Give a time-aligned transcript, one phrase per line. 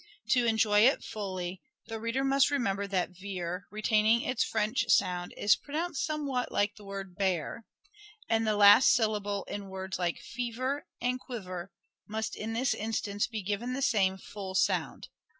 [0.29, 5.55] To enjoy it fully the reader must remember that" Vere," retaining its French sound, is
[5.55, 7.65] pronounced somewhat like the word" bare,"
[8.27, 11.71] and the last syllable in words like" ieuer" and" quiver"
[12.07, 15.09] must, in this instance, be given the same full sound.